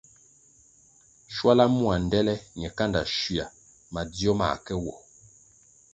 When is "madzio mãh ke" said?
3.93-4.73